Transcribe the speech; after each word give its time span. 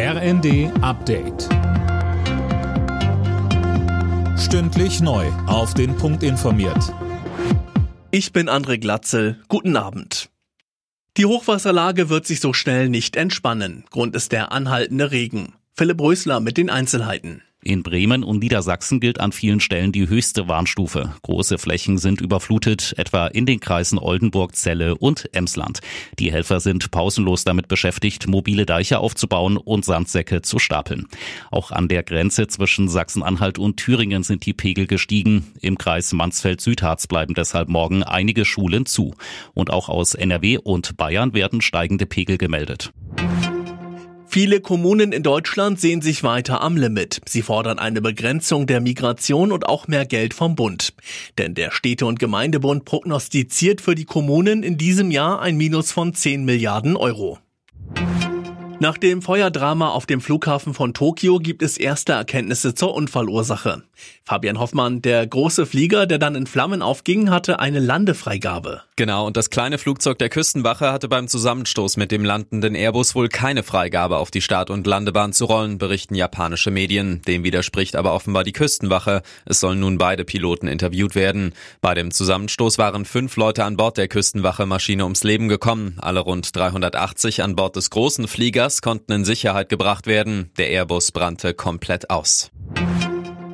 RND 0.00 0.70
Update. 0.80 1.48
Stündlich 4.38 5.00
neu. 5.00 5.26
Auf 5.48 5.74
den 5.74 5.96
Punkt 5.96 6.22
informiert. 6.22 6.94
Ich 8.12 8.32
bin 8.32 8.48
André 8.48 8.78
Glatzel. 8.78 9.42
Guten 9.48 9.76
Abend. 9.76 10.30
Die 11.16 11.26
Hochwasserlage 11.26 12.10
wird 12.10 12.28
sich 12.28 12.38
so 12.38 12.52
schnell 12.52 12.88
nicht 12.88 13.16
entspannen. 13.16 13.86
Grund 13.90 14.14
ist 14.14 14.30
der 14.30 14.52
anhaltende 14.52 15.10
Regen. 15.10 15.54
Philipp 15.76 16.00
Rösler 16.00 16.38
mit 16.38 16.58
den 16.58 16.70
Einzelheiten. 16.70 17.42
In 17.64 17.82
Bremen 17.82 18.22
und 18.22 18.38
Niedersachsen 18.38 19.00
gilt 19.00 19.18
an 19.18 19.32
vielen 19.32 19.58
Stellen 19.58 19.90
die 19.90 20.08
höchste 20.08 20.46
Warnstufe. 20.46 21.14
Große 21.22 21.58
Flächen 21.58 21.98
sind 21.98 22.20
überflutet, 22.20 22.94
etwa 22.96 23.26
in 23.26 23.46
den 23.46 23.58
Kreisen 23.58 23.98
Oldenburg, 23.98 24.54
Celle 24.54 24.94
und 24.94 25.28
Emsland. 25.34 25.80
Die 26.20 26.30
Helfer 26.30 26.60
sind 26.60 26.92
pausenlos 26.92 27.42
damit 27.42 27.66
beschäftigt, 27.66 28.28
mobile 28.28 28.64
Deiche 28.64 29.00
aufzubauen 29.00 29.56
und 29.56 29.84
Sandsäcke 29.84 30.40
zu 30.40 30.60
stapeln. 30.60 31.08
Auch 31.50 31.72
an 31.72 31.88
der 31.88 32.04
Grenze 32.04 32.46
zwischen 32.46 32.88
Sachsen-Anhalt 32.88 33.58
und 33.58 33.76
Thüringen 33.76 34.22
sind 34.22 34.46
die 34.46 34.54
Pegel 34.54 34.86
gestiegen. 34.86 35.52
Im 35.60 35.78
Kreis 35.78 36.12
Mansfeld-Südharz 36.12 37.08
bleiben 37.08 37.34
deshalb 37.34 37.68
morgen 37.68 38.04
einige 38.04 38.44
Schulen 38.44 38.86
zu. 38.86 39.16
Und 39.52 39.70
auch 39.70 39.88
aus 39.88 40.14
NRW 40.14 40.58
und 40.58 40.96
Bayern 40.96 41.34
werden 41.34 41.60
steigende 41.60 42.06
Pegel 42.06 42.38
gemeldet. 42.38 42.92
Viele 44.30 44.60
Kommunen 44.60 45.12
in 45.12 45.22
Deutschland 45.22 45.80
sehen 45.80 46.02
sich 46.02 46.22
weiter 46.22 46.60
am 46.60 46.76
Limit. 46.76 47.22
Sie 47.26 47.40
fordern 47.40 47.78
eine 47.78 48.02
Begrenzung 48.02 48.66
der 48.66 48.80
Migration 48.80 49.52
und 49.52 49.66
auch 49.66 49.88
mehr 49.88 50.04
Geld 50.04 50.34
vom 50.34 50.54
Bund. 50.54 50.92
Denn 51.38 51.54
der 51.54 51.70
Städte- 51.70 52.04
und 52.04 52.18
Gemeindebund 52.18 52.84
prognostiziert 52.84 53.80
für 53.80 53.94
die 53.94 54.04
Kommunen 54.04 54.62
in 54.62 54.76
diesem 54.76 55.10
Jahr 55.10 55.40
ein 55.40 55.56
Minus 55.56 55.92
von 55.92 56.12
10 56.12 56.44
Milliarden 56.44 56.94
Euro. 56.94 57.38
Nach 58.80 58.96
dem 58.96 59.22
Feuerdrama 59.22 59.88
auf 59.88 60.06
dem 60.06 60.20
Flughafen 60.20 60.72
von 60.72 60.94
Tokio 60.94 61.40
gibt 61.40 61.62
es 61.62 61.78
erste 61.78 62.12
Erkenntnisse 62.12 62.76
zur 62.76 62.94
Unfallursache. 62.94 63.82
Fabian 64.22 64.60
Hoffmann, 64.60 65.02
der 65.02 65.26
große 65.26 65.66
Flieger, 65.66 66.06
der 66.06 66.18
dann 66.18 66.36
in 66.36 66.46
Flammen 66.46 66.80
aufging, 66.80 67.28
hatte 67.28 67.58
eine 67.58 67.80
Landefreigabe. 67.80 68.82
Genau, 68.94 69.26
und 69.26 69.36
das 69.36 69.50
kleine 69.50 69.78
Flugzeug 69.78 70.18
der 70.18 70.28
Küstenwache 70.28 70.92
hatte 70.92 71.08
beim 71.08 71.26
Zusammenstoß 71.26 71.96
mit 71.96 72.12
dem 72.12 72.24
landenden 72.24 72.76
Airbus 72.76 73.16
wohl 73.16 73.28
keine 73.28 73.64
Freigabe 73.64 74.18
auf 74.18 74.30
die 74.30 74.40
Start- 74.40 74.70
und 74.70 74.86
Landebahn 74.86 75.32
zu 75.32 75.46
rollen, 75.46 75.78
berichten 75.78 76.14
japanische 76.14 76.70
Medien. 76.70 77.20
Dem 77.26 77.42
widerspricht 77.42 77.96
aber 77.96 78.14
offenbar 78.14 78.44
die 78.44 78.52
Küstenwache. 78.52 79.22
Es 79.44 79.58
sollen 79.58 79.80
nun 79.80 79.98
beide 79.98 80.24
Piloten 80.24 80.68
interviewt 80.68 81.16
werden. 81.16 81.52
Bei 81.80 81.94
dem 81.94 82.12
Zusammenstoß 82.12 82.78
waren 82.78 83.04
fünf 83.04 83.36
Leute 83.36 83.64
an 83.64 83.76
Bord 83.76 83.96
der 83.96 84.06
Küstenwache-Maschine 84.06 85.02
ums 85.02 85.24
Leben 85.24 85.48
gekommen. 85.48 85.96
Alle 86.00 86.20
rund 86.20 86.54
380 86.54 87.42
an 87.42 87.56
Bord 87.56 87.74
des 87.74 87.90
großen 87.90 88.28
Fliegers 88.28 88.67
konnten 88.82 89.12
in 89.12 89.24
Sicherheit 89.24 89.68
gebracht 89.68 90.06
werden. 90.06 90.50
Der 90.58 90.68
Airbus 90.70 91.12
brannte 91.12 91.54
komplett 91.54 92.10
aus. 92.10 92.50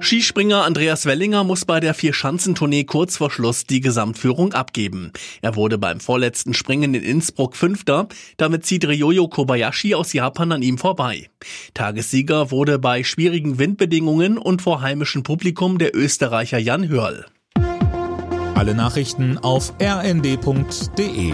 Skispringer 0.04 0.64
Andreas 0.64 1.06
Wellinger 1.06 1.44
muss 1.44 1.64
bei 1.64 1.80
der 1.80 1.94
Vierschanzentournee 1.94 2.84
kurz 2.84 3.16
vor 3.16 3.30
Schluss 3.30 3.64
die 3.64 3.80
Gesamtführung 3.80 4.52
abgeben. 4.52 5.12
Er 5.40 5.56
wurde 5.56 5.78
beim 5.78 5.98
vorletzten 5.98 6.52
Springen 6.52 6.92
in 6.92 7.02
Innsbruck 7.02 7.56
Fünfter. 7.56 8.08
Damit 8.36 8.66
zieht 8.66 8.86
Ryoyo 8.86 9.28
Kobayashi 9.28 9.94
aus 9.94 10.12
Japan 10.12 10.52
an 10.52 10.60
ihm 10.60 10.76
vorbei. 10.76 11.30
Tagessieger 11.72 12.50
wurde 12.50 12.78
bei 12.78 13.02
schwierigen 13.02 13.58
Windbedingungen 13.58 14.36
und 14.36 14.60
vor 14.60 14.82
heimischem 14.82 15.22
Publikum 15.22 15.78
der 15.78 15.96
Österreicher 15.96 16.58
Jan 16.58 16.86
Hörl. 16.90 17.24
Alle 18.54 18.74
Nachrichten 18.74 19.38
auf 19.38 19.72
rnd.de 19.80 21.32